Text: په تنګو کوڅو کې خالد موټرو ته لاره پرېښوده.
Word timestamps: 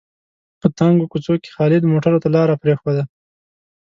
په 0.59 0.67
تنګو 0.77 1.05
کوڅو 1.11 1.33
کې 1.43 1.49
خالد 1.55 1.83
موټرو 1.91 2.21
ته 2.23 2.29
لاره 2.35 2.55
پرېښوده. 2.63 3.03